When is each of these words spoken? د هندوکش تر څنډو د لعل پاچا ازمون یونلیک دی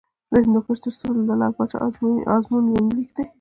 د 0.31 0.33
هندوکش 0.43 0.77
تر 0.83 0.93
څنډو 0.99 1.21
د 1.27 1.31
لعل 1.39 1.53
پاچا 1.57 1.77
ازمون 2.35 2.63
یونلیک 2.73 3.09
دی 3.15 3.25